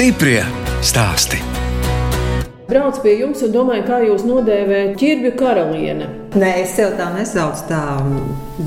[0.00, 0.40] Stiprie
[0.80, 1.36] stāsti.
[2.70, 6.06] Braucu pie jums un domāju, kā jūs nodēvējat ķirbju karaliene.
[6.40, 7.80] Nē, es sev tā nesaucu, tā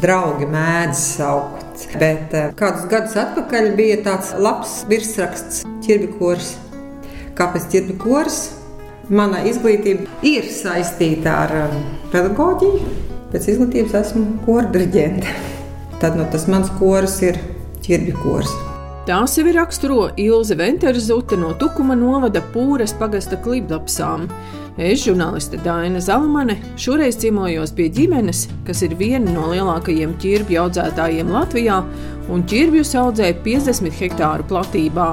[0.04, 1.88] draugi mēdz saukt.
[1.98, 6.52] Bet eh, kādus gadus atpakaļ bija tāds labs virsraksts ķirbju kurs.
[7.40, 8.38] Kāpēc ķirbju kurs?
[9.10, 11.80] Mana izglītība ir saistīta ar um,
[12.14, 12.94] pedagoģiju.
[13.34, 15.34] Pēc izglītības esmu kordiriģente.
[15.98, 17.42] Tad nu, tas mans kurs ir
[17.82, 18.54] ķirbju kurs.
[19.04, 24.30] Tā sevi raksturo Ilze Venterzute no Tukuma novada Pūras pagasta klibdapsām.
[24.80, 31.36] Es, žurnāliste Daina Zalamane, šoreiz ciemojos pie ģimenes, kas ir viena no lielākajiem ķirbju audzētājiem
[31.36, 31.82] Latvijā
[32.32, 35.12] un ķirbjus audzē 50 hektāru platībā.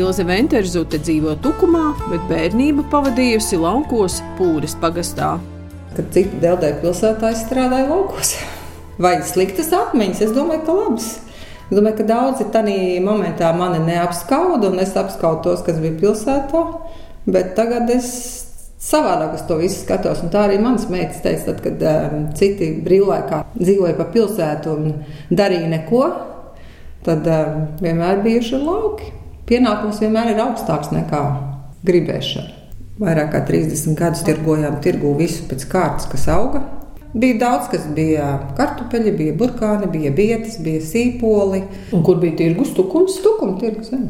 [0.00, 5.34] Ilze Venterzute dzīvo Tukumā, bet bērnību pavadījusi laukos Pūras pagastā.
[5.92, 8.38] Kad citi Deldēja pilsētā strādāja laukos.
[8.96, 10.24] Vai sliktas atmiņas?
[10.24, 11.18] Es domāju, ka labas.
[11.70, 16.64] Es domāju, ka daudzi tajā momentā mani neapskauda, un es apskaudu tos, kas bija pilsētā.
[17.30, 18.08] Bet tagad es
[18.82, 20.24] savādāk uz to visu skatos.
[20.24, 24.90] Un tā arī manas meitas teica, tad, kad um, citi brīvlaikā dzīvoja pa pilsētu un
[25.30, 26.02] darīja neko,
[27.06, 29.12] tad um, vienmēr bijuši lauki.
[29.46, 31.22] Pienākums vienmēr ir augstāks nekā
[31.86, 32.56] gribēšana.
[33.00, 36.66] Vairāk kā 30 gadus tirgojām tirgu visu pēc kārtas, kas auga.
[37.12, 38.26] Bija daudz, kas bija
[38.58, 41.64] kartupeļi, bija burkāni, bija vietas, bija sīpoli.
[41.96, 43.16] Un kur bija tirgus tukums?
[43.24, 43.90] Tukums, tirgus.
[43.90, 44.02] Jā.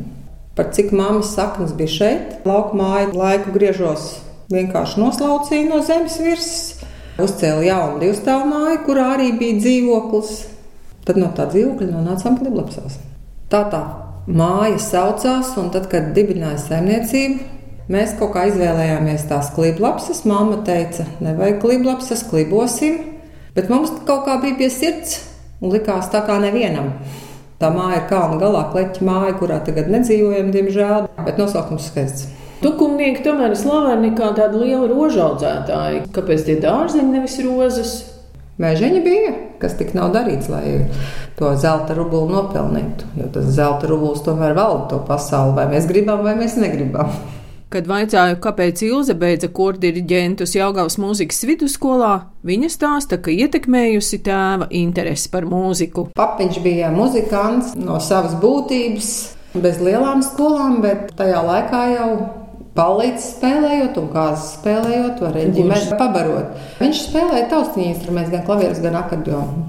[0.58, 4.10] Par cik māmas saknes bija šeit, lauka māja laiku griežos
[4.50, 6.86] vienkārši noslaucīja no zemes virsmas.
[7.20, 10.34] Uzcēla jaunu divstāvu māju, kurā arī bija dzīvoklis.
[11.06, 12.98] Tad no tā dzīvokļa nonācām Kliblapsās.
[13.52, 13.80] Tā tā
[14.30, 17.59] māja saucās, un tad, kad dibināja saimniecību,
[17.90, 20.22] Mēs kaut kā izvēlējāmies tās kliblapsas.
[20.28, 23.00] Māma teica, nevajag kliblapsas, klibosim.
[23.56, 25.16] Bet mums kaut kā bija pie sirds
[25.58, 26.92] un likās tā kā nevienam.
[27.58, 32.28] Tā māja ir kalna galā, kleķa māja, kurā tagad nedzīvojam, diemžēl, bet nosaukums skaists.
[32.62, 36.04] Tukumnieki tomēr ir slaveni kā tādi lieli rožaudzētāji.
[36.14, 37.92] Kāpēc tie dārzeņi nevis rozes?
[38.60, 40.86] Mēģiņa bija, kas tik nav darīts, lai
[41.40, 43.10] to zelta rublu nopelnītu.
[43.18, 47.10] Jo tas zelta rubls tomēr valda to pasauli, vai mēs gribam, vai mēs negribam.
[47.70, 55.30] Kad vaicāju, kāpēc Ilze beidza kordiriģentus Jaungavas mūzikas vidusskolā, viņa stāsta, ka ietekmējusi tēva interesi
[55.30, 56.08] par mūziku.
[56.18, 59.12] Papiņš bija muzikants no savas būtības,
[59.54, 62.08] bez lielām skolām, bet tajā laikā jau
[62.74, 66.56] palīdz spēlējot un kāzas spēlējot, varēja ģimeni pabarot.
[66.82, 69.68] Viņš spēlēja taustiņu instrumentus, gan klavierus, gan akordionu.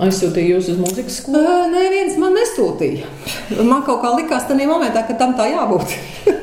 [0.00, 1.44] Aizsūtīja jūs uz mūzikas skolu?
[1.68, 3.04] Nē, viens man nesūtīja.
[3.60, 5.92] Man kaut kā likās tajā momentā, ka tam tā jābūt.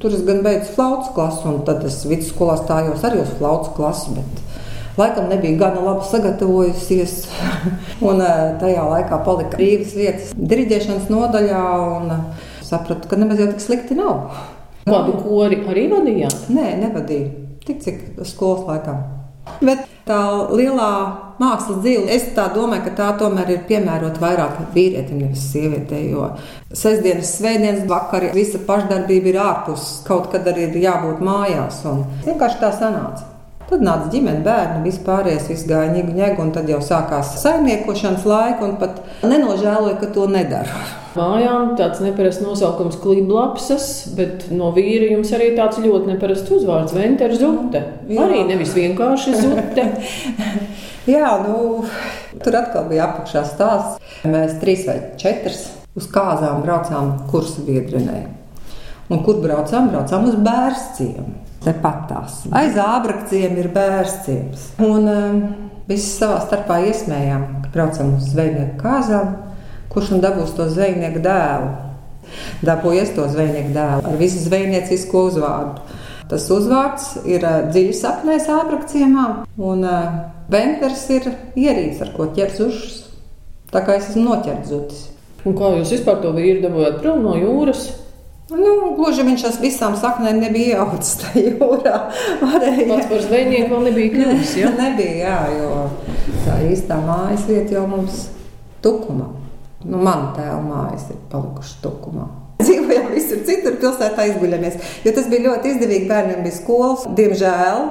[0.00, 4.14] Tur es gan beidzu flautas klasi, un tad es vidusskolā stājos arī uz flautas klasi.
[4.16, 7.16] Bet laikam nebija gana labi sagatavojusies.
[8.08, 11.60] un eh, tajā laikā palika brīvas vietas diriģēšanas nodaļā,
[11.98, 14.40] un eh, sapratu, ka nemaz jau tik slikti nav.
[14.88, 16.48] Kādu kori arī vadījāt?
[16.48, 17.30] Nē, nevadīju.
[17.66, 18.96] Tik cik skolas laikā.
[19.60, 20.92] Bet tā lielā
[21.40, 26.10] mākslas dzīve, es domāju, ka tā tomēr ir piemērota vairāk vīrietim, nevis sievietei.
[26.12, 26.30] Jo
[26.72, 31.82] sestdienas, svētdienas vakarā visa pašdarbība ir ārpus, kaut kad arī ir jābūt mājās.
[31.90, 33.26] Un vienkārši tā sanāca.
[33.70, 38.66] Tad nāca ģimene, bērni, vispārējais, viss gāja ņēgu, ņēgu, un tad jau sākās saimniekošanas laika,
[38.66, 40.80] un pat nenožēloju, ka to nedara.
[41.14, 43.86] Mājām tāds neparasts nosaukums kliblapsas,
[44.18, 47.84] bet no vīra jums arī tāds ļoti neparasts uzvārds- Ventera Zute.
[48.10, 48.26] Jā.
[48.26, 49.86] Arī nevis vienkārši Zute.
[51.10, 51.84] Jā, nu,
[52.44, 53.98] tur atkal bija apakšā stāsts.
[54.22, 55.66] Mēs trīs vai četras
[55.98, 58.22] uz kāzām braucām kursu biedrenē.
[59.10, 59.90] Un kur braucām?
[59.90, 61.34] Braucām uz bērstiem.
[61.64, 62.40] Tepat tās.
[62.56, 64.70] Aiz ābrakciem ir bērstiems.
[64.86, 65.40] Un um,
[65.90, 69.34] visi savā starpā iesmējām, ka braucam uz zvejnieku kāzām
[69.90, 71.70] kurš man dabūs to zvejnieku dēlu.
[72.66, 75.96] Dabūjies to zvejnieku dēlu ar visu zvejniecisko uzvārdu.
[76.30, 79.24] Tas uzvārds ir eh, dziļi sapnēs ābrakciemā,
[79.58, 79.82] un
[80.50, 82.98] Benters ir ierīts, ar ko ķers ušas.
[83.70, 84.74] Tā kā es esmu noķerts
[85.56, 87.86] kā jūs vispār to vīru dabūjāt prom no jūras?
[88.50, 91.94] Nu, gluži viņš ar visām saknēm nebija ieaudzis tajā jūrā.
[92.42, 92.88] Varēja.
[92.90, 94.72] Pats par zvejnieku vēl nebija kļuvis, ja?
[94.74, 98.24] nebija, jā, jo tā īstā mājas vieta jau mums
[98.82, 99.30] tukumā.
[99.86, 102.26] Nu, Mana tēva mājas ir palikušas tukumā.
[102.64, 104.82] Dzīvojam visur citur, pilsētā izguļamies.
[105.06, 106.10] Jo tas bija ļoti izdevīgi.
[106.10, 107.06] Bērniem bija skolas.
[107.16, 107.86] Diemžēl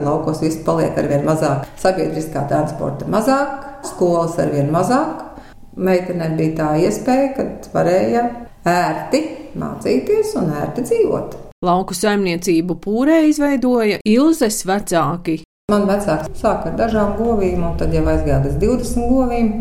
[0.00, 1.66] laukos viss paliek ar vien mazāk.
[1.80, 5.28] Sabiedriskā transporta mazāk, skolas ar vien mazāk.
[5.76, 8.24] Meitenēm bija tā iespēja, ka varēja
[8.68, 9.22] ērti
[9.58, 11.38] mācīties un ērti dzīvot.
[11.62, 15.42] Lauku saimniecību pūrē izveidoja Ilzes vecāki.
[15.72, 19.54] Man vecāks sāka ar dažām govīm, un tad jau aizgāja līdz 20 govīm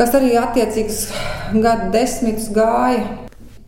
[0.00, 1.00] kas arī attiecīgs
[1.60, 3.04] gadu desmitus gāja.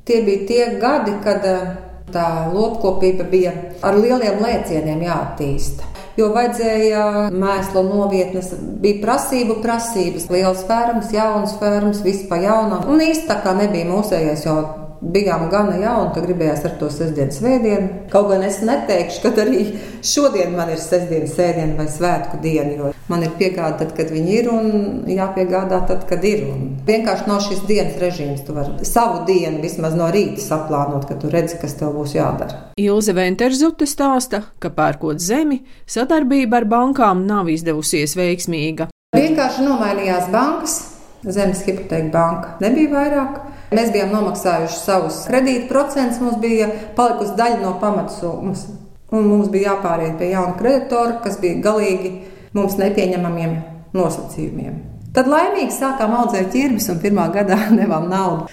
[0.08, 1.72] Tie bija tie gadi, kad eh,
[2.12, 3.52] tā lopkopība bija
[3.84, 5.91] ar lieliem lēcieniem jāattīsta.
[6.18, 8.50] Jo vajadzēja mēslu novietnes,
[8.82, 12.84] bija prasību prasības, liels fermas, jaunas fermas, viss pa jaunam.
[12.92, 14.58] Un īsti tā kā nebija mūsējais, jo
[15.02, 17.88] bijām gana jauni, tad gribējās ar to sestdienas svētdienu.
[18.12, 19.64] Kaut gan es neteikšu, ka arī
[20.06, 24.36] šodien man ir sestdienas sēdiena vai svētku diena, jo man ir piegāda tad, kad viņi
[24.38, 24.70] ir un
[25.10, 26.44] jāpiegādā tad, kad ir.
[26.52, 28.44] Un vienkārši nav šis dienas režīms.
[28.46, 32.68] Tu vari savu dienu vismaz no rīta saplānot, ka tu redzi, kas tev būs jādara.
[32.80, 38.88] Ilze Venterzute stāsta, ka pērkot zemi, sadarbība ar bankām nav izdevusies veiksmīga.
[39.16, 40.78] Vienkārši nomainījās bankas.
[41.22, 43.34] Zemes hipoteka banka nebija vairāk.
[43.72, 48.66] Mēs bijām nomaksājuši savus kredītu procentus, mums bija palikusi daļa no pamatsummas.
[49.12, 52.12] Un mums bija jāpāriet pie jauna kreditora, kas bija galīgi
[52.56, 53.58] mums nepieņemamiem
[53.96, 54.78] nosacījumiem.
[55.12, 58.48] Tad laimīgi sākām audzēt ķirbis un pirmā gadā devām naudu.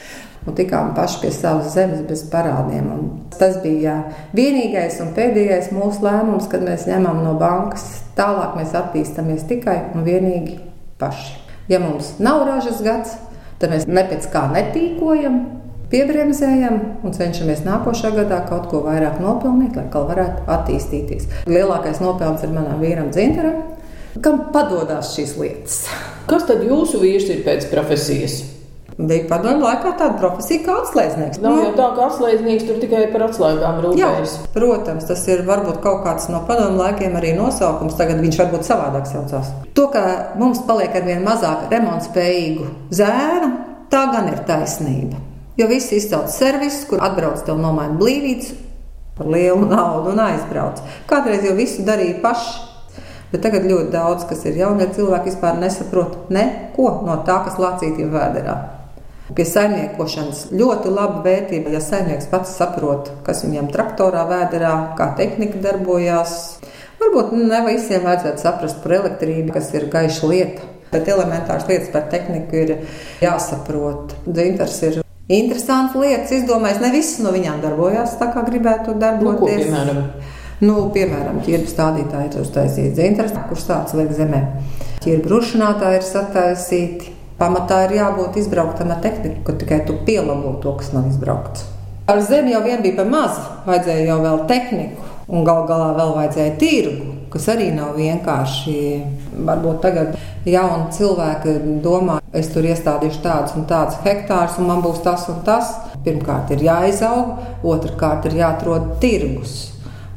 [0.48, 2.88] Un tikām paši pie savas zemes bez parādiem.
[2.96, 3.98] Un tas bija
[4.36, 7.86] vienīgais un pēdējais mūsu lēmums, kad mēs ņemam no bankas.
[8.18, 10.58] Tālāk mēs attīstāmies tikai un vienīgi
[11.00, 11.36] paši.
[11.70, 13.14] Ja mums nav ražas gads,
[13.60, 15.40] tad mēs ne pēc kā netīkojam,
[15.90, 21.28] piebremzējam un cenšamies nākošā gadā kaut ko vairāk nopelnīt, lai kaut varētu attīstīties.
[21.50, 23.64] Lielākais nopelns ir manam vīram Dzintaram,
[24.24, 25.82] kam padodas šīs lietas.
[26.30, 28.42] Kas tad jūsu vīrs ir pēc profesijas?
[29.00, 31.40] Bija padomju laikā tāda profesija kā atslēdznieks.
[31.40, 34.34] Nav jau tā, ka atslēdznieks tur tikai par atslēgām rūpējas.
[34.36, 37.96] Jā, protams, tas ir varbūt kaut kāds no padomju laikiem arī nosaukums.
[37.96, 39.54] Tagad viņš varbūt savādāk saucās.
[39.78, 40.02] To, ka
[40.42, 42.66] mums paliek ar vien mazāk remontspējīgu
[43.00, 43.52] zēnu,
[43.94, 45.22] tā gan ir taisnība.
[45.56, 48.52] Jo viss izcelt servis, kur atbrauc tev nomaina blīvītes
[49.16, 50.82] par lielu naudu un aizbrauc.
[51.08, 52.68] Kādreiz jau visu darīja paši.
[53.32, 58.12] Bet tagad ļoti daudz, kas ir jaunie cilvēki, vispār nesaprot neko no tā, kas lācītiem
[58.12, 58.58] vēderā.
[59.36, 65.62] Pie saimniekošanas ļoti laba vērtība, ja saimnieks pats saprot, kas viņam traktorā vēderā, kā tehnika
[65.62, 66.34] darbojās.
[67.00, 70.66] Varbūt ne visiem vajadzētu saprast par elektrību, kas ir gaiša lieta.
[70.90, 72.74] Bet elementāras lietas par tehniku ir
[73.22, 74.16] jāsaprot.
[74.26, 74.98] Dzintars ir
[75.30, 76.82] interesants lietas, izdomājis.
[76.82, 79.30] Ne visas no viņām darbojās tā, kā gribētu darboties.
[79.30, 80.02] Nu, ko, piemēram?
[80.66, 84.42] Nu, piemēram, ķirbu stādītāji ir uztaisīti dzintars, kurš tāds liek zemē.
[85.06, 87.19] Ķirbu rušinātāji ir sataisīti.
[87.40, 91.64] Pamatā ir jābūt izbrauktam ar tehniku, ka tikai tu pielabo to, kas nav izbraukts.
[92.10, 93.38] Ar zemi jau vien bija par maz,
[93.68, 98.76] vajadzēja jau vēl tehniku, un gal galā vēl vajadzēja tirgu, kas arī nav vienkārši.
[99.46, 100.18] Varbūt tagad
[100.50, 101.56] jauni cilvēki
[101.86, 105.72] domā, es tur iestādīšu tādus un tādus hektārus, un man būs tas un tas.
[106.04, 109.60] Pirmkārt, ir jāizaug, otrkārt, ir jāatrod tirgus.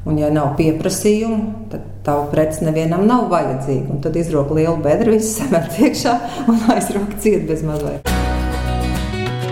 [0.06, 3.90] Un, ja nav pieprasījumu, tad tā prece nevienam nav vajadzīga.
[3.94, 6.16] Un tad izrok lielu bedru, viss samet iekšā
[6.50, 8.10] un aizrok ciet bez mazliet.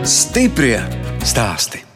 [0.06, 0.81] Stiprie
[1.26, 1.89] stāsti!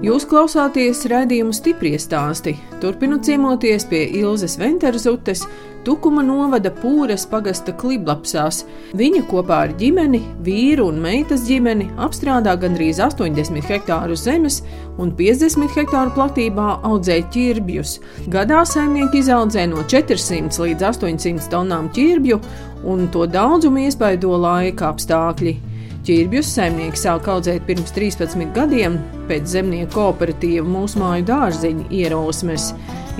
[0.00, 2.54] Jūs klausāties raidījumu stipri stāstī.
[2.80, 5.42] Turpinot ciemoties pie Ilzas Venterzutes,
[5.84, 8.62] Tukuma novada Pūras pagasta kliblapsās.
[8.96, 14.62] Viņa kopā ar ģimeni, vīru un meitas ģimeni apstrādā gandrīz 80 hektāru zemes
[14.96, 17.98] un 50 hektāru platībā audzē ķirbjus.
[18.32, 22.40] Gadā saimnieki izaudzē no 400 līdz 800 tonām ķirbju,
[22.88, 25.58] un to daudzumu iespaido laika apstākļi.
[26.00, 28.94] Ķirbjus saimnieki sāk audzēt pirms 13 gadiem,
[29.28, 32.70] pēc zemnieku kooperatīva mūsu māju dārziņa ierosmes.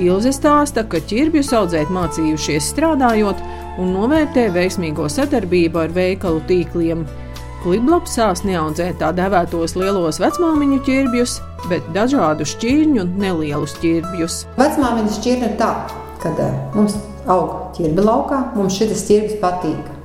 [0.00, 3.42] Ilze stāsta, ka ķirbjus audzēt mācījušies strādājot
[3.82, 7.04] un novērtē veiksmīgo sadarbību ar veikalu tīkliem.
[7.60, 11.37] Kliblapsās neaudzē tā dēvētos lielos vecmāmiņu ķirbjus,
[11.68, 14.46] bet dažādu šķirņu un nelielus ķirbjus.
[14.56, 15.75] Vecmāmiņas šķirne ir tā,
[16.25, 16.96] kad eh, mums
[17.28, 20.00] aug ķirbi laukā, mums šis ķirbis patīk.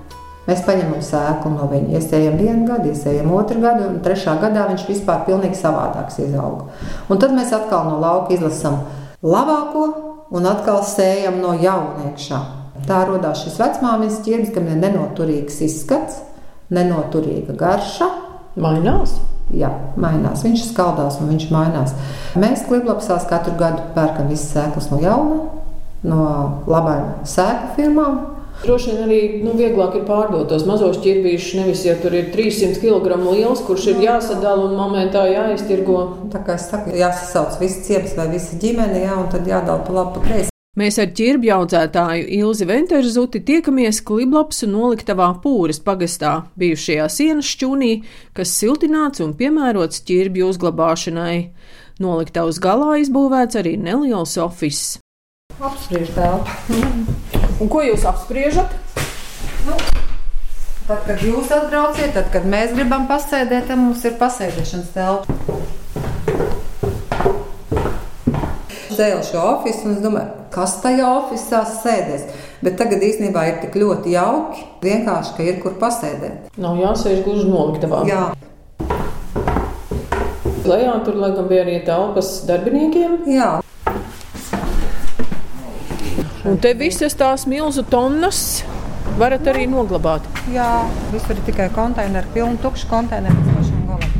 [0.46, 4.84] Mēs paņemam sēklu no viņa, iesējam vienu gadu, iesējam otru gadu, un trešā gadā viņš
[4.92, 6.68] vispār pilnīgi savādāks izaug.
[7.10, 8.84] Un tad mēs atkal no lauka izlasām
[9.26, 9.88] labāko
[10.36, 12.42] un atkal sējam no jauna iekšā.
[12.86, 16.22] Tā radās šis vecmāmiņas ķirbis, kam ir nenoturīgs izskats,
[16.74, 18.12] nenoturīga garša.
[18.62, 19.18] Mainās.
[19.54, 19.72] Jā,
[20.02, 20.46] mainās.
[20.46, 21.94] Viņš skaldās un viņš mainās.
[22.38, 25.42] Mēs kliplapsās katru gadu pērkam visas sēklas no jauna,
[26.06, 26.22] no
[26.70, 28.22] labām sēklu firmām.
[28.66, 32.80] Droši vien arī nu, vieglāk ir pārdot tos mazos ķirbīšus, nevis ja tur ir 300
[32.82, 36.00] kg liels, kurš ir jāsadala un momentā jāiztirgo.
[36.34, 39.94] Tā kā es saku, jāsasauc visi ciems vai visa ģimene, jā, un tad jādala pa
[40.00, 40.50] labi, pa kreisi.
[40.82, 47.94] Mēs ar ķirbju audzētāju Ilzi Venterzuti tiekamies Kliblapsu noliktavā Pūras pagastā, bijušajā sienas šķūnī,
[48.36, 51.38] kas siltināts un piemērots ķirbju uzglabāšanai.
[52.02, 54.86] Noliktavas galā izbūvēts arī neliels ofis.
[55.62, 57.45] Apspriež telpa.
[57.56, 58.74] Un ko jūs apspriežat?
[59.64, 59.76] Nu,
[60.90, 65.36] tad, kad jūs atbrauciet, tad, kad mēs gribam pasēdēt, tad mums ir pasēdēšanas telpa.
[68.96, 72.28] Zēlu šo oficiālu, un es domāju, kas tajā oficiālā sēdēs.
[72.64, 76.52] Bet tagad īstenībā ir tik ļoti jauki, vienkārši, ka ir kur pasēdēt.
[76.60, 78.04] Nav jāsēž gluži noliktavā.
[78.12, 78.26] Jā.
[80.66, 83.22] Lejā tur, laikam, bija arī telpas darbiniekiem.
[83.32, 83.52] Jā.
[86.46, 88.40] Un te visas tās milzu tonnas
[89.18, 90.28] varat arī noglabāt.
[90.54, 94.12] Jā, visur ir tikai konteineri, pilni tukši konteineri līdz pašam galam.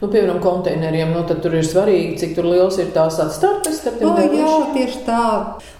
[0.00, 4.00] Nu, piemēram, konteineriem, nu, tad tur ir svarīgi, cik tur liels ir tās atstarpes starp
[4.00, 5.26] tiem O, jā, tieši tā.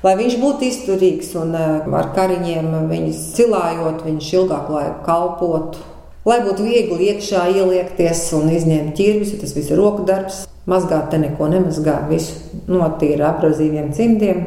[0.06, 5.82] Lai viņš būtu izturīgs un eh, ar kariņiem viņus cilājot, viņš ilgāku laiku kalpotu.
[6.28, 10.44] Lai būtu viegli iekšā ieliekties un izņemt ķirbis, jo tas viss ir roku darbs.
[10.70, 14.46] Mazgāt te neko nemazgā, visu notīra abrazīviem cimdiem.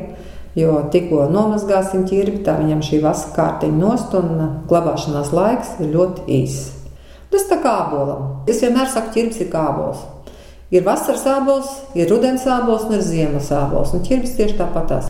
[0.57, 5.93] Jo tikko nomazgāsim ķirbi, tā viņam šī vaska kārtiņa nost un eh, glabāšanās laiks ir
[5.93, 6.73] ļoti īss.
[7.31, 8.43] Tas tā kā abolam.
[8.51, 10.03] Es vienmēr saku, ķirbis ir kā abols.
[10.71, 13.95] Ir vasaras abols, ir rudens abols un ir ziemas abols.
[13.95, 15.07] Un ķirbis tieši tāpatās.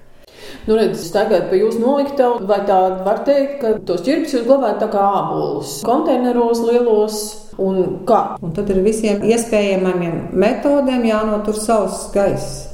[0.68, 4.84] Nu, redz, tagad pie jūsu noliktavu, vai tā var teikt, ka tos ķirpus jūs glabājat
[4.84, 7.22] tā kā ābolus, konteineros lielos
[7.58, 8.22] un kā?
[8.46, 12.71] Un tad ir visiem iespējamiem metodēm jānotur savs gaiss.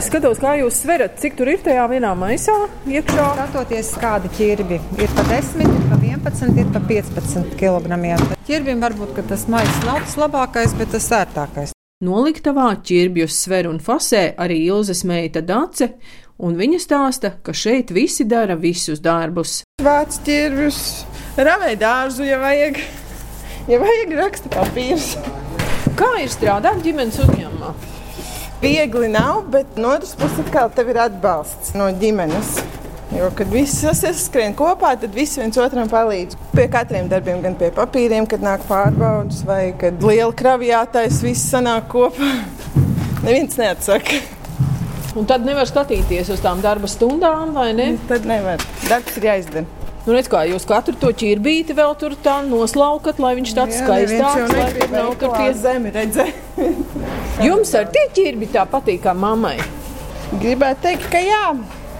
[0.00, 2.54] Skatos, kā jūs sverat, cik tur ir tajā vienā maisā
[2.88, 3.24] iekšā.
[3.36, 7.98] Skatoties, kādi ķirbi ir pa 10, ir pa 11, ir pa 15 kg.
[8.48, 11.76] Ķirbim varbūt ka tas maisa nav tas labākais, bet tas ērtākais.
[12.00, 15.92] Noliktavā ķirbjus sver un fasē arī Ilzas meita Dace,
[16.40, 19.60] un viņa stāsta, ka šeit visi dara visus darbus.
[19.84, 20.80] Vāc ķirbjus,
[21.36, 22.80] ravē dārzu, ja vajag,
[23.68, 25.12] ja vajag raksta papīrs.
[26.00, 27.89] Kā ir strādāt ģimenes uzņēmumā?
[28.60, 32.58] Viegli nav, bet no otras puses atkal tev ir atbalsts no ģimenes.
[33.16, 36.36] Jo, kad viss saskrien kopā, tad viss viens otram palīdz.
[36.52, 41.88] Pie katriem darbiem, gan pie papīriem, kad nāk pārbaudas, vai kad liela kravjātais, viss sanāk
[41.90, 42.34] kopā.
[43.24, 44.20] Neviens neatsaka.
[45.16, 47.94] Un tad nevar skatīties uz tām darba stundām, vai ne?
[48.12, 48.60] Tad nevar.
[48.86, 49.79] Darbs ir jāizdara.
[50.06, 54.54] Nu, redz, kā jūs katru to ķirbīti vēl tur tā noslaukat, lai viņš tāds skaistāks,
[54.56, 56.38] lai tur nav tur tie zemi redzēt.
[57.46, 59.58] Jums ar tie ķirbi tā patīk kā mammai.
[60.40, 61.44] Gribētu teikt, ka jā.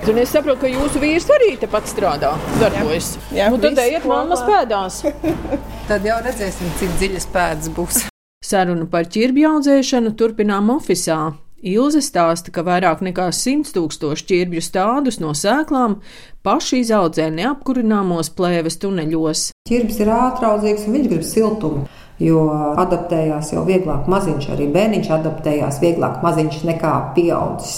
[0.08, 3.12] Un es saprotu, ka jūsu vīrs arī tepat strādā, darbojas.
[3.36, 5.02] Jā, nu, tad ejiet mammas pēdās.
[5.90, 8.04] Tad jau redzēsim, cik dziļas pēdas būs.
[8.46, 11.34] Sarunu par ķirbju audzēšanu turpinām oficiālā.
[11.60, 15.98] Ilze stāsta, ka vairāk nekā 100 tūkstoši ķirbju stādus no sēklām
[16.40, 19.50] paši izaudzē neapkurināmos plēves tuneļos.
[19.68, 21.84] Ķirbis ir ātraudzīgs un viņš grib siltumu.
[22.20, 22.46] Jo
[22.80, 27.76] adaptējās jau vieglāk maziņš, arī bērniņš adaptējās vieglāk maziņš nekā pieaudzis.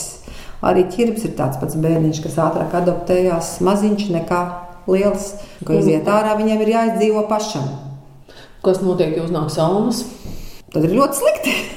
[0.63, 4.41] Arī ķirbis ir tāds pats bērniņš, kas ātrāk adaptējās maziņš nekā
[4.91, 5.33] liels.
[5.67, 7.67] Kad iziet ārā, viņam ir jāizdzīvo pašam.
[8.63, 10.05] Kas notiek, ja uznāk salmas?
[10.71, 11.59] Tad ir ļoti slikti.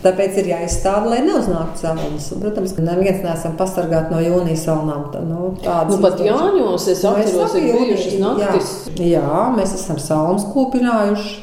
[0.00, 2.30] Tāpēc ir jāizstāda, lai neuznāktu salnas.
[2.32, 5.10] Un, Protams, ka neviens neesam pasargāti no jūnijas salnām.
[5.12, 5.50] Tā, nu,
[5.90, 6.22] Nu, pat.
[6.24, 8.72] Jāņos es atceros, saku, ir bijušas naktis.
[8.96, 11.36] Jā, jā, mēs esam salmas kūpinājuši.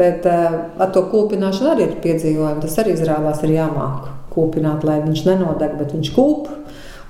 [0.00, 2.62] Bet uh, ar to kūpināšanu arī ir piedzīvojumi.
[2.62, 6.50] Tas arī izrādās ir jāmāk kūpināt, lai viņš nenodeg, bet viņš kūp.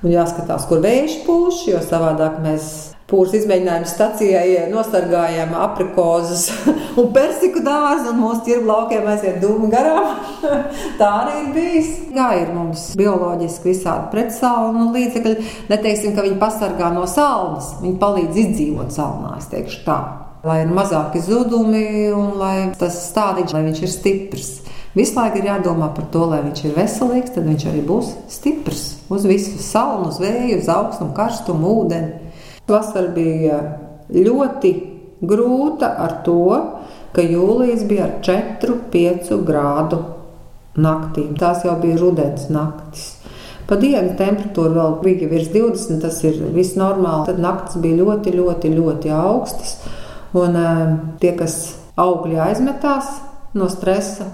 [0.01, 2.71] Un jāskatās, kur vējš pūš, jo savādāk mēs
[3.11, 6.47] pūles izmēģinājumu stacijai nosargājam aprikozes
[6.99, 10.15] un persiku dārzu, un mūsu ķirbu laukiem aiziet dūmi garām.
[10.99, 11.91] Tā arī ir bijis.
[12.15, 15.35] Kā ir mums bioloģiski visādi pretsalnu līdzekļi,
[15.71, 20.01] neteiksim, ka viņi pasargā no salnas, viņi palīdz izdzīvot salnā, es teikšu tā.
[20.47, 24.51] Lai ir mazāki zudumi un lai tas stādiņš, lai viņš ir stiprs.
[24.97, 28.81] Visu laiku ir jādomā par to, lai viņš ir veselīgs, tad viņš arī būs stiprs.
[29.13, 32.30] Uz visu salnu, uz vēju, uz augstumu, karstumu, ūdeni.
[32.69, 33.59] Vasara bija
[34.11, 34.71] ļoti
[35.21, 36.43] grūta ar to,
[37.15, 40.01] ka jūlijas bija ar 4-5 grādu
[40.81, 41.33] naktīm.
[41.39, 43.09] Tās jau bija rudens naktis.
[43.67, 47.29] Pa dienu temperatūra vēl bija virs 20, tas ir viss normāli.
[47.29, 49.77] Tad naktis bija ļoti, ļoti, ļoti augstas.
[50.35, 50.81] Un eh,
[51.21, 51.57] tie, kas
[51.99, 53.09] augļi aizmetās
[53.55, 54.27] no stresa,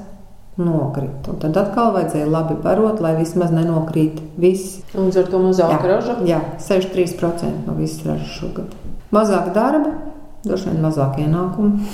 [0.58, 1.36] nokrita.
[1.42, 4.82] Tad atkal vajadzēja labi barot, lai vismaz nenokrīt viss.
[4.98, 6.18] Un ar to mazāk raža.
[6.28, 8.74] Jā, 63% no visas ražas šogad.
[9.14, 9.94] Mazāk darba,
[10.46, 11.86] droši vien mazāk ienākumu,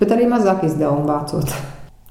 [0.00, 1.56] bet arī mazāk izdevumu vācot.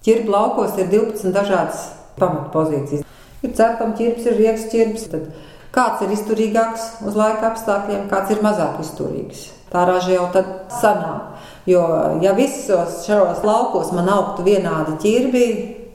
[0.02, 1.86] Ķirbu laukos ir 12 dažādas
[2.18, 3.06] pamatpozīcijas.
[3.42, 5.08] Ir cepama ķirbs, ir rieks ķirbs.
[5.14, 5.30] Tad
[5.74, 9.50] kāds ir izturīgāks uz laika apstākļiem, kāds ir mazāk izturīgs.
[9.72, 10.50] Tā raža jau tad
[10.82, 11.46] sanāk.
[11.70, 11.84] Jo,
[12.26, 15.46] ja visos šajos laukos man augtu vienādi ķirbi,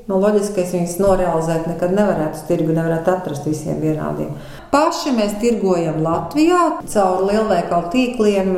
[0.07, 4.37] Nu, loģiski, ka es viņus norealizēt nekad nevarētu, tirgu nevarētu atrast visiem vienādiem.
[4.71, 6.61] Paši mēs tirgojam Latvijā
[6.93, 8.53] caur lielveikalu tīkliem.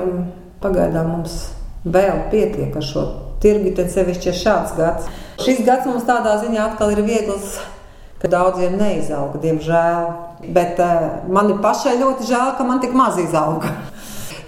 [0.61, 1.39] Pagaidām mums
[1.89, 3.07] vēl pietiek ar šo
[3.41, 5.09] tirgu, tad sevišķi ir šāds gads.
[5.41, 7.57] Šis gads mums tādā ziņā atkal ir viegls,
[8.21, 10.09] ka daudziem neizauga, diemžēl.
[10.53, 13.73] Bet uh, man ir pašai ļoti žēl, ka man tik maz izauga.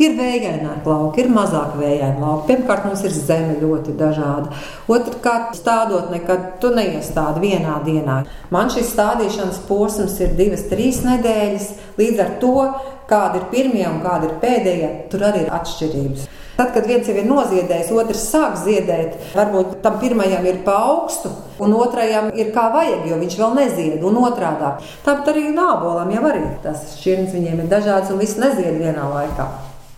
[0.01, 2.47] Ir vējaināki lauki, ir mazāk vējaini lauki.
[2.49, 4.49] Pirmkārt, mums ir zeme ļoti dažāda.
[4.89, 8.23] Otrkārt, stādot nekad tu neiestādi vienā dienā.
[8.55, 11.69] Man šis stādīšanas posms ir divas, trīs nedēļas.
[12.01, 12.57] Līdz ar to,
[13.11, 16.29] kāda ir pirmie un kāda ir pēdējie, tur arī ir atšķirības.
[16.57, 21.31] Tad, kad viens jau ir noziedējis, otrs sāk ziedēt, varbūt tam pirmajam ir pa augstu,
[21.61, 24.75] un otrajam ir kā vajag, jo viņš vēl nezied, un otrādi.
[25.07, 29.49] Tāpat arī nābolam jau ir tas šķirnes, viņiem ir dažādas, un viss nezied vienā laikā.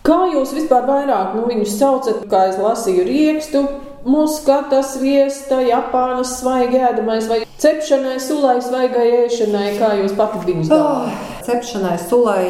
[0.03, 3.61] Kā jūs vispār vairāk nu, viņus saucat, kā es lasīju, riekstu,
[4.03, 11.07] muskata, sviesta, Japānas svaigi ēdamais vai cepšanai, sulai, svaigai ēšanai, kā jūs pati viņus darāt?
[11.07, 12.43] Oh, cepšanai, sulai,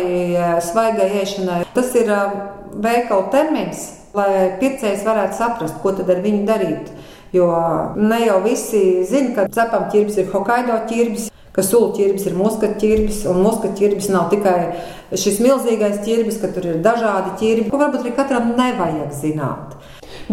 [0.65, 1.59] svaigai ēšanai.
[1.77, 2.33] Tas ir uh,
[2.73, 3.85] veikala termins,
[4.17, 6.89] lai pircējs varētu saprast, ko tad ar viņu darīt.
[7.37, 7.51] Jo
[8.01, 12.79] ne jau visi zina, ka cepam ķirbis ir Hokkaido ķirbis ka sulu ķirbis ir muskatu
[12.81, 14.57] ķirbis, un muskatu ķirbis nav tikai
[15.13, 19.75] šis milzīgais ķirbis, ka tur ir dažādi ķirbi, ko varbūt arī katram nevajag zināt.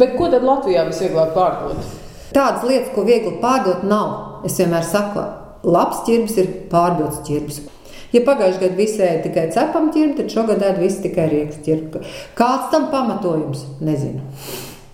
[0.00, 1.92] Bet ko tad Latvijā visvieglāk pārdot?
[2.30, 4.40] Tādas lietas, ko viegli pārdot, nav.
[4.46, 5.26] Es vienmēr saku,
[5.66, 7.60] labs ķirbis ir pārdots ķirbis.
[8.10, 12.02] Ja pagājušajā gadā visi ēda tikai cepam ķirbi, tad šogad ēda visi tikai rīks ķirbi.
[12.38, 13.66] Kāds tam pamatojums?
[13.86, 14.24] Nezinu.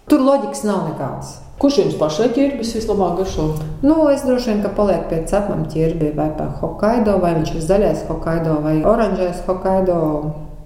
[0.07, 1.33] Tur loģikas nav nekādas.
[1.59, 3.47] Kurš jums pašai ķirbis vislabāk garšo?
[3.83, 7.65] Nu, es droši vien, ka paliek pie cepam ķirbi vai pie Hokkaido, vai viņš ir
[7.65, 9.97] zaļais Hokkaido vai oranžais Hokkaido.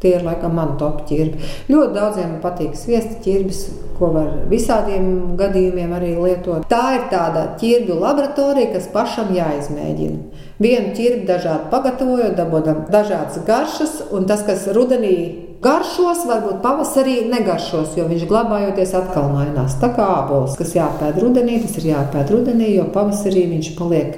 [0.00, 1.40] Tie ir laikam mani top ķirbi.
[1.72, 3.64] Ļoti daudziem patīk sviesta ķirbis,
[3.96, 5.10] ko var visādiem
[5.40, 6.68] gadījumiem arī lietot.
[6.68, 10.44] Tā ir tāda ķirbju laboratorija, kas pašam jāizmēģina.
[10.60, 15.16] Vienu ķirbi dažādi pagatavojot, dabūjam dažādas garšas, un tas, kas rudenī
[15.64, 19.76] garšos, varbūt pavasarī negaršos, jo viņš glabājoties atkal mainās.
[19.80, 24.16] Tā kā ābols, kas jāpēd rudenī, tas ir jāpēd rudenī, jo pavasarī viņš paliek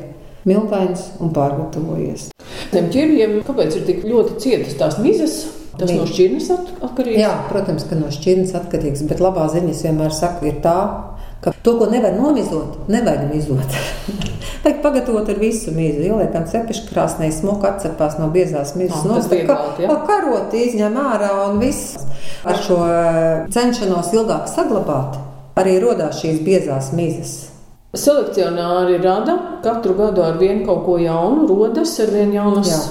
[0.48, 2.31] miltains un pārgatavojies.
[2.72, 5.42] Tiem ķirviem, kāpēc ir tik ļoti cietas tās mizas?
[5.72, 6.02] Tas Mīd.
[6.02, 6.48] no šķirnes
[6.85, 7.20] atkarīgs?
[7.22, 10.76] Jā, protams, ka no šķirnes atkarīgs, bet labā ziņa, es vienmēr saku, ir tā,
[11.42, 13.78] ka to, ko nevar nomizot, nevajag mizot.
[14.62, 16.05] Vajag pagatavot ar visu mīzu.
[16.07, 19.02] Ieliekam cepešu krāsnī, smuku atcepās no biezās mīzes.
[19.09, 19.96] No, tā kā ja?
[20.07, 21.96] karoti izņem ārā un viss.
[22.46, 25.18] Ar šo eh, cenšanos ilgāk saglabāt,
[25.59, 27.33] arī rodās šīs biezās mīzes.
[27.92, 32.38] Selekcionāri rada katru gadu ar vienu kaut ko jaunu, rodas ar vienu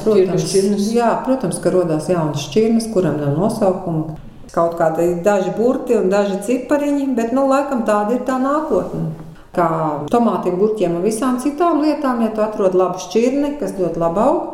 [0.03, 0.91] protams, šķirnes.
[0.93, 4.19] Jā, protams, ka rodas jaunas šķirnes, kuram nav nosaukuma.
[4.51, 9.11] Kaut kādi daži burti un daži cipariņi, bet nu, laikam tāda ir tā nākotne
[9.55, 9.69] kā
[10.11, 12.21] tomātiem, gurķiem un visām citām lietām.
[12.23, 14.53] Ja tu atrod labu šķirni, kas ļoti labi aug,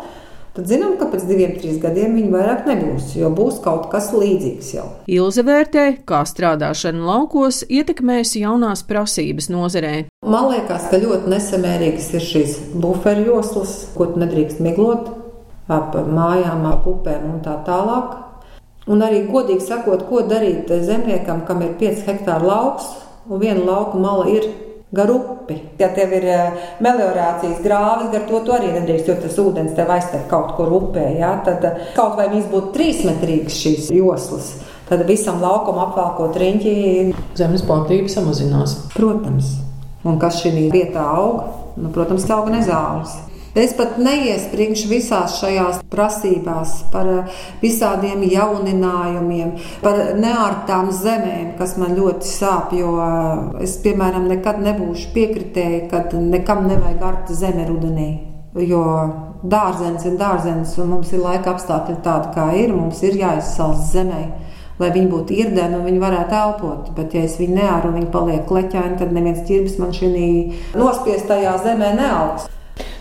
[0.57, 4.71] tad zinām, ka pēc diviem, trim gadiem viņi vairs nebūs, jo būs kaut kas līdzīgs
[4.73, 4.87] jau.
[5.09, 9.95] Ilze vērtē, kā strādāšana laukos ietekmēs jaunās prasības nozarē.
[10.25, 15.13] Man liekas, ka ļoti nesamērīgas ir šīs buferjoslas, ko tu nedrīkst miglot
[15.67, 18.26] ap mājām, ap upēm un tā tālāk.
[18.87, 22.87] Un arī godīgi sakot, ko darīt zemniekam, kam ir 5 hektāru lauks
[23.27, 24.47] un viena lauka mala ir
[24.91, 25.57] gar upi.
[25.79, 29.91] Ja tev ir eh, meliorācijas grāvis, gar to tu arī nedrīkst, jo tas ūdens tev
[29.91, 31.05] aiztek kaut kur upē.
[31.19, 31.35] Ja?
[31.45, 34.53] Tad eh, kaut vai viņas būtu trīsmetrīgas šīs joslas.
[34.87, 36.75] Tad visam laukumam apvalkot riņķi.
[37.35, 38.77] Zemes platība samazinās.
[38.95, 39.57] Protams.
[40.07, 41.43] Un kas šī vietā aug?
[41.77, 43.11] Nu, protams, auga nezāles.
[43.57, 51.95] Es pat neiespringšu visās šajās prasībās par eh, visādiem jauninājumiem, par neārtām zemēm, kas man
[51.97, 52.75] ļoti sāp.
[52.77, 58.11] Jo eh, es, piemēram, nekad nebūšu piekritēji, ka nekam nevajag arta zeme rudenī.
[58.61, 58.83] Jo
[59.41, 62.75] dārzenis ir dārzenis, un mums ir laika apstākļi tādi, kā ir.
[62.77, 64.25] Mums ir jāizsals zemē
[64.77, 66.91] lai viņi būtu irdeni un viņi varētu elpot.
[66.97, 70.11] Bet, ja es viņu neāru un viņi paliek kleķaini, tad neviens ķirbis man šī
[70.77, 72.45] nospiestajā zemē neaugs.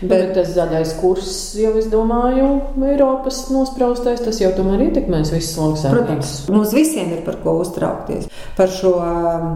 [0.01, 2.49] Bet, bet tas zaļais kurs, jau es domāju,
[2.85, 5.95] Eiropas nospraustais, tas jau tomēr ietekmēs visas lauksaimniecības.
[5.97, 8.27] Protams, mums visiem ir par ko uztraukties.
[8.57, 9.47] Par šo um,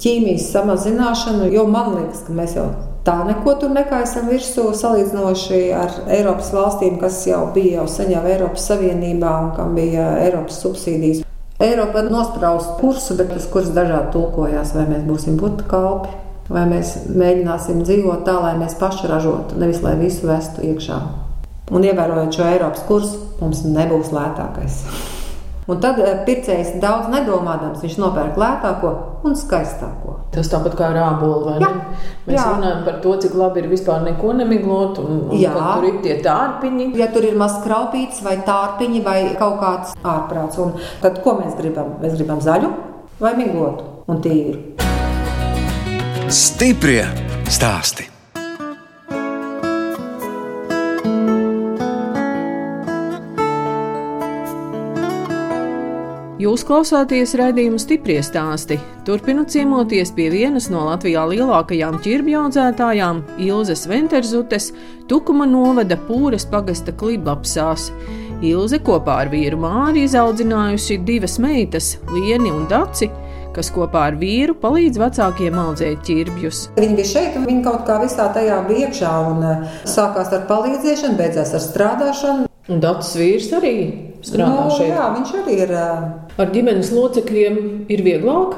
[0.00, 2.70] ķīmijas samazināšanu, jo man liekas, ka mēs jau
[3.04, 8.70] tā neko tur nekaisam virsū salīdzinoši ar Eiropas valstīm, kas jau bija jau jau Eiropas
[8.72, 11.26] Savienībā un kam bija Eiropas subsīdijas.
[11.60, 16.96] Eiropa nospraust kursu, bet tas kurs dažādi tulkojās, vai mēs būsim butu kalpi vai mēs
[17.08, 20.98] mēģināsim dzīvot tā, lai mēs paši ražotu, nevis lai visu vestu iekšā.
[21.70, 24.82] Un ievērojot šo Eiropas kursu, mums nebūs lētākais.
[25.70, 28.90] Un tad eh, pircējs daudz nedomādams, viņš nopērk lētāko
[29.28, 30.16] un skaistāko.
[30.34, 31.70] Tas tāpat kā rābola, Jā.
[32.26, 32.48] Mēs Jā.
[32.56, 36.90] runājam par to, cik labi ir vispār neko nemiglot, un, un tur ir tie tārpiņi.
[36.98, 41.58] Ja tur ir mazs kraupīts vai tārpiņi vai kaut kāds ārprāts, un tad ko mēs
[41.58, 41.98] gribam?
[42.02, 42.74] Mēs gribam zaļu
[43.22, 44.89] vai miglotu un tīru.
[46.30, 47.00] Stiprie
[47.50, 48.04] stāsti.
[56.38, 58.78] Jūs klausāties raidījuma stipri stāstī.
[59.02, 64.70] Turpinu ciemoties pie vienas no Latvijā lielākajām ķirbju audzētājām, Ilzas Venterzutes,
[65.10, 67.88] Tukuma novada Pūras pagasta kliblapsās.
[68.38, 73.10] Ilze kopā ar vīru Māri izaudzinājusi divas meitas, Lieni un Daci,
[73.60, 76.60] kas kopā ar vīru palīdz vecākiem audzēt ķirbjus.
[76.80, 79.10] Viņi bija šeit, un viņi kaut kā visā tajā bija iekšā.
[79.34, 82.46] Un, uh, sākās ar palīdzēšanu, beidzās ar strādāšanu.
[82.70, 83.74] Un Dacis vīrs arī
[84.24, 84.92] strādā Nu, šeit.
[84.94, 85.72] jā, viņš arī ir.
[85.76, 87.56] Uh, Ar ģimenes locekļiem
[87.92, 88.54] ir vieglāk.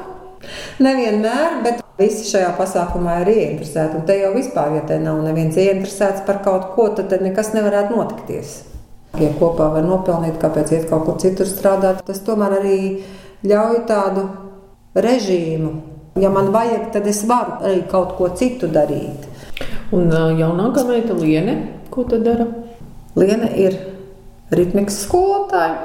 [0.83, 3.99] Nevienmēr, bet visi šajā pasākumā ir ieinteresēti.
[3.99, 7.95] Un te jau vispār, ja te nav neviens ieinteresēts par kaut ko, tad nekas nevarētu
[7.97, 8.55] notikties.
[9.19, 12.79] Ja kopā var nopelnīt, kāpēc iet kaut kur citur strādāt, tas tomēr arī
[13.45, 14.23] ļauj tādu
[14.95, 15.73] režīmu.
[16.21, 19.25] Ja man vajag, tad es varu arī kaut ko citu darīt.
[19.93, 21.55] Un jaunākā meita Liene,
[21.93, 22.45] ko tad dara?
[23.17, 23.77] Liena ir
[24.53, 25.81] ritmikas skolotāja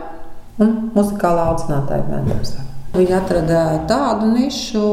[0.61, 2.41] un muzikālā audzinātāja bērniem.
[2.99, 4.85] Viņa atrada tādu nišu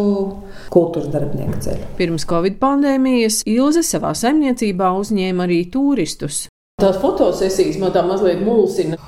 [0.73, 1.87] kultūras darbinieku ceļu.
[1.99, 6.45] Pirms Covid pandēmijas Ilze savā saimniecībā uzņēma arī turistus.
[6.81, 8.99] Tās fotosesijas man tā mazliet mulsina.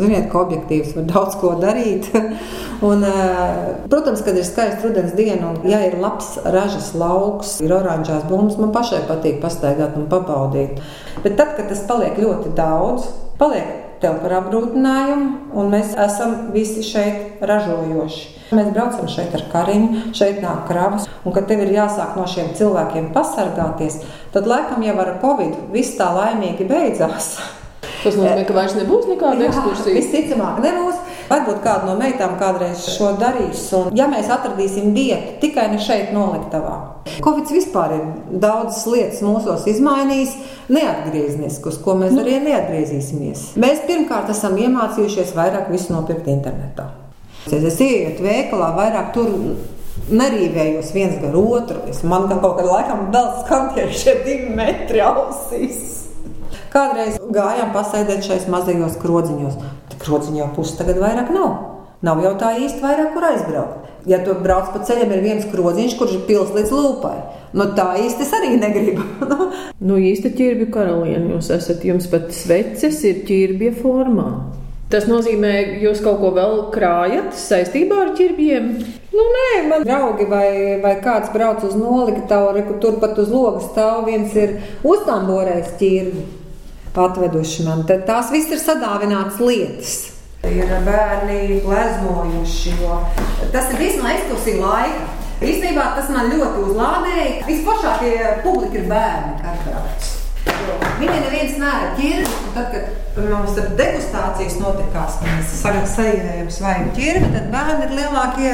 [0.00, 2.08] Ziniet, ka objektīvs var daudz ko darīt.
[2.88, 3.54] Un, eh,
[3.88, 8.58] protams, kad ir skaists rudens diena, un ja ir labs ražas lauks, ir oranžās bumbas,
[8.60, 10.82] man pašai patīk pastaigāt un pabaudīt.
[11.24, 13.08] Bet tad, kad tas paliek ļoti daudz,
[13.40, 18.32] paliek tev par apgrūtinājumu, un mēs esam visi šeit ražojoši.
[18.54, 22.52] Mēs braucam šeit ar kariņu, šeit nāk kravas, un kad tev ir jāsāk no šiem
[22.58, 24.02] cilvēkiem pasargāties,
[24.36, 27.36] tad laikam jau ar covid viss tā laimīgi beidzās.
[28.06, 29.96] Tas nozīmē, ka vairs nebūs nekāda ekskursija.
[29.98, 31.00] Visticamāk, nebūs.
[31.26, 33.64] Varbūt kāda no meitām kādreiz šo darīs.
[33.74, 36.76] Un, ja mēs atradīsim vietu tikai ne šeit, noliktavā,
[37.22, 38.04] Covid vispār ir
[38.42, 40.34] daudzas lietas mūsos izmainījis,
[40.70, 43.46] neatgrieznisku, uz ko mēs arī neatgriezīsimies.
[43.62, 46.90] Mēs pirmkārt esam iemācījušies vairāk visu nopirkt internetā.
[47.46, 49.30] Es ietu veikalā, vairāk tur
[50.10, 51.82] nerīvējos viens gar otru.
[51.90, 56.05] Es man kaut kādā laikā vēl skan tie divi metri ausīs.
[56.76, 59.54] Kādreiz gājām pasēdēt šais mazajos krodziņos.
[59.96, 61.54] Krodziņā pusi tagad vairāk nav.
[62.04, 63.86] Nav jau tā īsti vairāk, kur aizbraukt.
[64.06, 67.14] Ja tu brauc pa ceļam, ir viens krodziņš, kurš ir pils līdz lūpai.
[67.56, 69.06] Nu, tā īsti es arī negribu.
[69.86, 71.84] Nu, īsta ķirbju karaliene jūs esat.
[71.88, 74.28] Jums pat sveces ir ķirbja formā.
[74.92, 78.72] Tas nozīmē, ka jūs kaut ko vēl krājat saistībā ar ķirbjiem.
[79.16, 80.48] nu, nē, man draugi vai,
[80.82, 86.26] vai kāds brauc uz noliktavu, re, kur turpat uz logas stāv viens ir uztamborējis ķirbi.
[86.96, 87.84] Atveduši man.
[87.88, 89.94] Tad tās viss ir sadāvināts lietas.
[90.46, 93.00] Ir bērni gleznojuši, jo
[93.52, 95.08] tas ir viss no ekskursiju laika.
[95.44, 97.32] Īstenībā tas man ļoti uzlādēja.
[97.48, 99.56] Visplašākie publika ir bērni.
[99.66, 102.34] Jo Viņi neviens nēra ķirbi.
[102.46, 107.96] un Tad, kad mums tur degustācijas notikās, kad mēs sagatavojam svaigu ķirbi, tad bērni ir
[107.98, 108.52] lielākie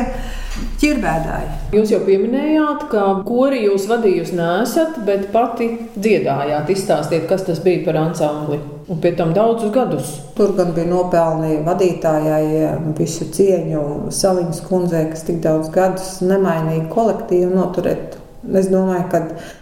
[0.82, 1.50] ķirbēdāji.
[1.76, 6.70] Jūs jau pieminējāt, ka kori jūs vadījusi nesat, bet pati dziedājāt.
[6.74, 8.60] Izstāstiet, kas tas bija par ansambli.
[8.92, 10.10] Un pie tam daudzus gadus.
[10.36, 17.54] Tur gan bija nopelnīja vadītājai visu cieņu, Saliņas kundzei, kas tik daudz gadus nemainīgi kolektīvu
[17.54, 18.18] noturēt.
[18.42, 19.20] Es domāju, ka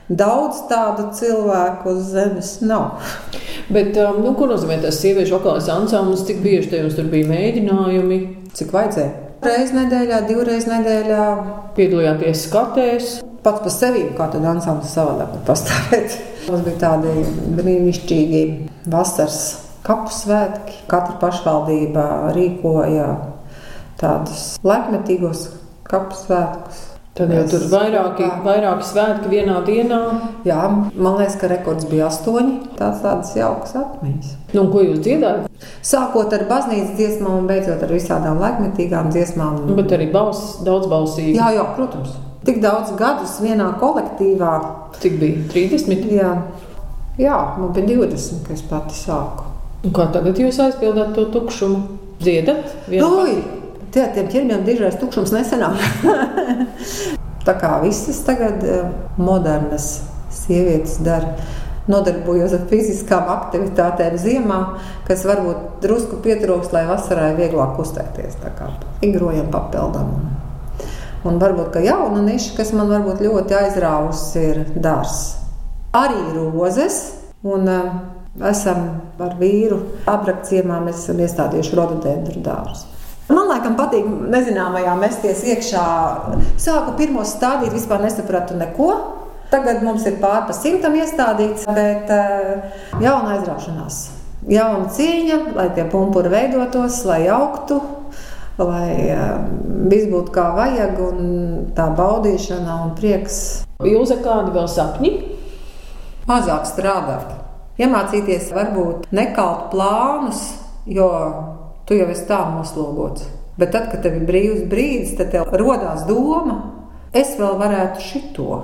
[0.08, 3.04] daudz tādu cilvēku uz zemes nav.
[3.68, 6.24] Bet, um, nu, ko nozīmē tas sieviešu vokālais ansamblis?
[6.26, 8.22] Cik bieži jums tur bija mēģinājumi?
[8.56, 9.29] Cik vajadzēja?
[9.40, 11.26] Reizes nedēļā, divreiz nedēļā.
[11.76, 13.12] Piedalījāties skatēs.
[13.40, 16.16] Pats par sevi, kā tad ansamblis savādāk var pastāvēt.
[16.50, 17.22] Mums bija tādi
[17.56, 18.42] brīnišķīgi
[18.92, 19.40] vasaras
[19.86, 20.82] kapu svētki.
[20.92, 22.04] Katra pašvaldība
[22.36, 23.08] rīkoja
[24.02, 25.46] tādus laikmetīgos
[25.88, 26.84] kapu svētkus.
[27.20, 29.98] Tad jau tur vairāki, vairāki svētki vienā dienā.
[30.48, 32.54] Jā, man liekas, ka rekords bija astoņi.
[32.78, 34.30] Tās tādas jaukas atmiņas.
[34.56, 35.50] Nu, ko jūs dziedājat?
[35.84, 39.60] Sākot ar baznīcas dziesmām un beidzot ar visādām laikmetīgām dziesmām.
[39.68, 41.36] Nu, bet arī balss, daudz balsīgi.
[41.36, 42.16] Jā, jā, protams.
[42.48, 44.56] Tik daudz gadus vienā kolektīvā.
[45.04, 45.44] Cik bija?
[45.52, 46.08] 30.
[46.16, 46.34] Jā,
[47.20, 49.50] jā man bija 20, kad es pati sāku.
[49.84, 51.84] Un kā tagad jūs aizpildāt to tukšumu?
[52.20, 52.78] Dziedat?
[52.88, 53.59] vienu
[53.90, 55.80] Tie tiem ķermeņiem dižais tukšums nesenāk.
[57.46, 58.84] Tā kā visas tagad eh,
[59.18, 59.88] modernas
[60.34, 61.34] sievietes dara.
[61.90, 64.58] Nodarbojos ar fiziskām aktivitātēm ziemā,
[65.08, 68.36] kas varbūt drusku pietrūks, lai vasarai vieglāk kustēties.
[68.44, 68.68] Tā kā
[69.02, 70.12] Igrojam, papildām
[71.24, 75.36] un, varbūt jauna niša, kas man varbūt ļoti aizrāvusi, ir dārsts.
[75.96, 77.00] Arī rozes.
[77.40, 77.92] Un, uh,
[78.50, 78.82] esam
[79.20, 82.99] ar vīru aprakciemā, mēs esam iestādījuši rododendru dārstu.
[83.30, 85.84] Man laikam patīk nezināmajā mesties iekšā.
[86.58, 88.90] Sāku pirmo stādīt, vispār nesapratu neko.
[89.50, 93.96] Tagad mums ir pār pa simtam iestādīts, bet uh, jauna aizraušanās,
[94.46, 97.80] jauna cīņa, lai tie pumpuri veidotos, lai augtu,
[98.62, 99.40] lai uh,
[99.90, 101.18] viss būtu kā vajag, un
[101.74, 103.40] tā baudīšana un prieks.
[103.82, 105.12] Jūs ar kādu vēl sapņi?
[106.30, 107.34] Mazāk strādāt.
[107.80, 110.44] Iemācīties varbūt nekalt plānus,
[110.86, 111.10] jo
[111.90, 113.26] tu jau esi tā noslogots.
[113.58, 116.60] Bet tad, kad tev ir brīvs brīdis, tad tev radās doma,
[117.10, 118.60] es vēl varētu šito.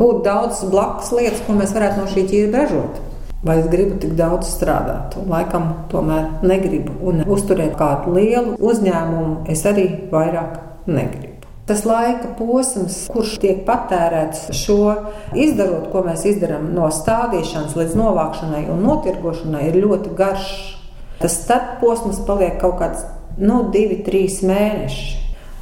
[0.00, 3.00] Būtu daudz blakus lietas, ko mēs varētu no šī ķīra ražot.
[3.44, 5.18] Vai es gribu tik daudz strādāt?
[5.20, 6.96] Un, laikam, tomēr negribu.
[7.04, 11.36] Un uzturēt kādu lielu uzņēmumu es arī vairāk negribu.
[11.68, 14.80] Tas laika posms, kurš tiek patērēts šo
[15.38, 20.52] izdarot, ko mēs izdarām no stādīšanas līdz novākšanai un notirgošanai, ir ļoti garš.
[21.20, 23.04] Tas starposms paliek kaut kāds
[23.40, 25.18] nu, divi, trīs mēneši.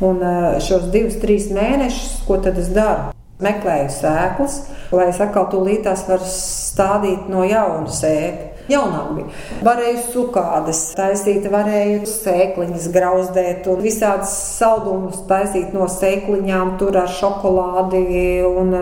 [0.07, 0.21] Un
[0.63, 3.11] šos divus, trīs mēnešus, ko tad es daru?
[3.43, 4.61] Meklēju sēklas,
[4.95, 9.29] lai es atkal tūlītās varu stādīt no jauna sēklu jaunāk bija.
[9.67, 18.05] Varēju sukādas taisīt, varēju sēkliņas grauzdēt un visādas saldumus taisīt no sēkliņām, tur ar šokolādi
[18.49, 18.75] un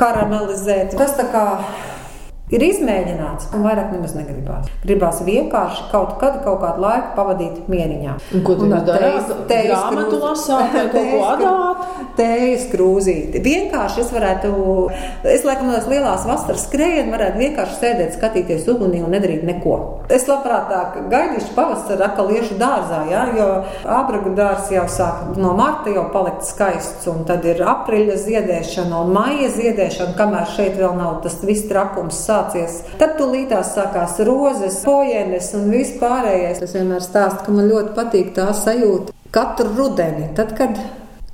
[0.00, 0.96] karamelizēt.
[1.00, 1.46] Tas tā kā
[2.54, 4.68] ir izmēģināts, un vairāk nemaz negribās.
[4.84, 8.16] Gribās vienkārši kaut kad, kaut kādu laiku pavadīt mieriņā.
[8.34, 9.38] Un, ko tu darīji?
[9.50, 11.86] Grāmatu lasāt kaut ko adāt?
[12.18, 13.40] Tējas krūzīti.
[13.44, 14.50] Vienkārši es varētu,
[15.30, 19.76] es laikam tās lielās vasaras skrējienu varētu vienkārši sēdēt, skatīties ugunī un nedarīt neko.
[20.12, 23.48] Es labprātāk gaidīšu pavasari atkal iešu dārzā, ja, jo
[23.88, 29.14] abragu dārs jau sāk no marta jau palikt skaists, un tad ir apriļa ziedēšana un
[29.14, 32.80] maija ziedēšana, kamēr šeit vēl nav tas viss trakums sāk sācies.
[32.98, 36.62] Tad tūlītās sākās rozes, pojienes un viss pārējais.
[36.62, 40.78] Es vienmēr stāstu, ka man ļoti patīk tā sajūta katru rudeni, tad, kad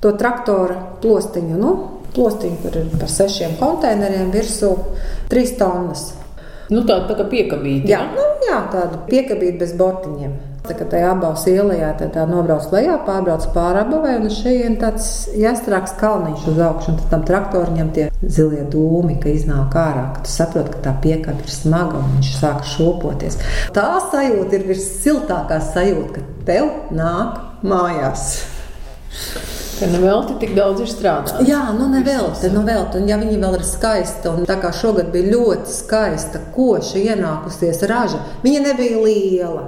[0.01, 1.73] to traktora plostiņu, nu,
[2.13, 4.75] plostiņu, kur ir par sešiem konteineriem virsū,
[5.31, 6.11] trīs tonnas.
[6.67, 7.87] Nu, tāda tā kā piekabīta.
[7.87, 10.35] Jā, nu, jā tāda piekabīta bez bortiņiem.
[10.67, 15.05] Tā kā tajā abās ielā tā, tā nobrauc lejā, pārbrauc pāri abavai, un šeit tāds
[15.39, 20.33] jāstrāks kalniņš uz augšu, un tam traktoriņam tie zilie dūmi, ka iznāk ārā, ka tu
[20.33, 23.39] saproti, ka tā piekāpe ir smaga un viņš sāk šopoties.
[23.77, 28.33] Tā sajūta ir vissiltākā sajūta, ka tev nāk mājās.
[29.77, 31.35] Ka nevelti tik daudz ir strādāts.
[31.45, 32.97] Jā, nu nevelti, nu velti.
[32.97, 37.83] Un ja viņi vēl ir skaisti, un tā kā šogad bija ļoti skaista, koša ienākusies
[37.91, 39.65] raža, viņa nebija liela.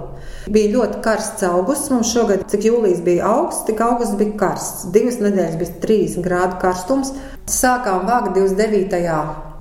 [0.49, 1.91] Bija ļoti karsts augusts.
[1.93, 4.87] Mums šogad, cik jūlijas bija augsts, tik augusts bija karsts.
[4.95, 7.13] Divas nedēļas bija 30 grādu karstums.
[7.45, 9.03] Sākām vākt 29.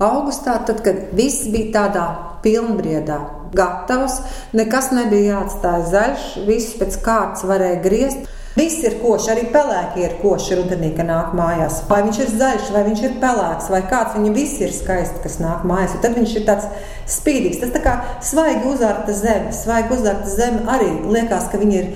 [0.01, 2.07] augustā, tad, kad viss bija tādā
[2.41, 3.21] pilnbriedā.
[3.53, 4.17] Gatavs,
[4.57, 8.35] nekas nebija jāatstāj zaļš, viss pēc kārtas varēja griezt.
[8.57, 11.83] Viss ir koši, arī pelēki ir koši rudenī, kad nāk mājās.
[11.89, 15.37] Vai viņš ir zaļš, vai viņš ir pelēks, vai kāds viņam viss ir skaisti, kas
[15.43, 15.95] nāk mājās.
[15.95, 16.67] Un tad viņš ir tāds
[17.13, 17.61] spīdīgs.
[17.61, 19.53] Tas tā kā svaigi uzārta zeme.
[19.55, 21.91] Svaigi uzārta zeme arī liekas, ka viņa ir,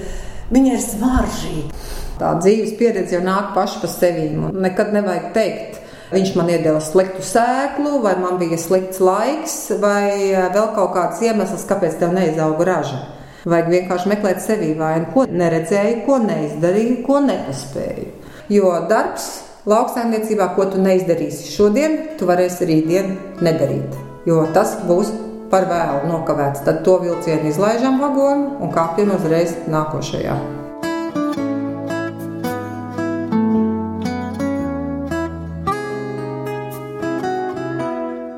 [0.53, 1.85] viņa ir smaržīga.
[2.21, 4.29] Tā dzīves pieredze jau nāk paša pa sevi.
[4.53, 5.81] Nekad nevajag teikt,
[6.13, 11.63] Viņš man iedeva sliktu sēklu, vai man bija slikts laiks, vai vēl kaut kāds iemesls,
[11.65, 12.99] kāpēc tev neizauga raža.
[13.43, 18.05] Vajag vienkārši meklēt sevī vainu, ko neredzēju, ko neizdarīju, ko nepaspēju.
[18.53, 19.27] Jo darbs
[19.67, 23.99] lauksaimniecībā, ko tu neizdarīsi šodien, tu varēsi rītdien nedarīt.
[24.27, 25.11] Jo tas būs
[25.51, 26.63] par vēlu nokavēts.
[26.65, 30.62] Tad to vilcienu izlaižam vagonu un kāpjam uzreiz nākošajā.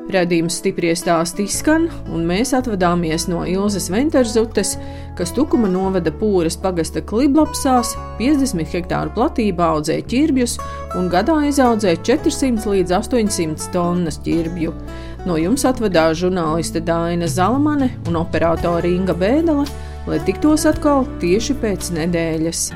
[0.06, 4.76] Radījums stipri stāst izskan, un mēs atvadāmies no Ilzas Venterzutes,
[5.18, 10.60] kas Tukuma novada pūras pagasta kliblapsās, 50 hektāru platībā audzē ķirbjus
[11.00, 14.76] un gadā izaudzē 400 līdz 800 tonnas ķirbju.
[15.26, 19.66] No jums atvadās žurnāliste Dāna Zalamane un operātore Inga Bēdele,
[20.06, 22.70] lai tiktos atkal tieši pēc nedēļas.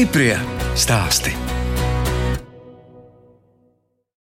[0.00, 0.32] Stiprie
[0.80, 1.39] stāsti.